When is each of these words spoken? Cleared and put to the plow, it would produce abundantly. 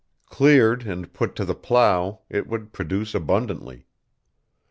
Cleared 0.25 0.81
and 0.87 1.13
put 1.13 1.35
to 1.35 1.45
the 1.45 1.53
plow, 1.53 2.21
it 2.27 2.47
would 2.47 2.73
produce 2.73 3.13
abundantly. 3.13 3.85